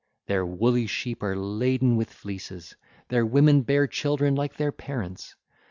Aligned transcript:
Their 0.25 0.43
woolly 0.47 0.87
sheep 0.87 1.21
are 1.21 1.35
laden 1.35 1.95
with 1.95 2.11
fleeces; 2.11 2.75
their 3.09 3.23
women 3.23 3.61
bear 3.61 3.85
children 3.85 4.33
like 4.33 4.57
their 4.57 4.71
parents. 4.71 5.35